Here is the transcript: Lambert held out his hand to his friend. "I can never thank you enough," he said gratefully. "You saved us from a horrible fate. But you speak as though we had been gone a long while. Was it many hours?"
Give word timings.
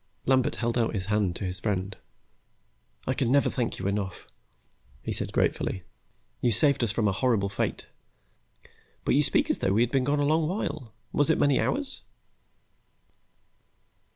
Lambert 0.25 0.55
held 0.55 0.79
out 0.79 0.95
his 0.95 1.05
hand 1.13 1.35
to 1.35 1.45
his 1.45 1.59
friend. 1.59 1.95
"I 3.05 3.13
can 3.13 3.31
never 3.31 3.51
thank 3.51 3.77
you 3.77 3.85
enough," 3.85 4.25
he 5.03 5.13
said 5.13 5.31
gratefully. 5.31 5.83
"You 6.41 6.51
saved 6.51 6.83
us 6.83 6.91
from 6.91 7.07
a 7.07 7.11
horrible 7.11 7.49
fate. 7.49 7.85
But 9.05 9.13
you 9.13 9.21
speak 9.21 9.51
as 9.51 9.59
though 9.59 9.73
we 9.73 9.81
had 9.81 9.91
been 9.91 10.05
gone 10.05 10.17
a 10.19 10.25
long 10.25 10.47
while. 10.47 10.91
Was 11.11 11.29
it 11.29 11.37
many 11.37 11.59
hours?" 11.59 12.01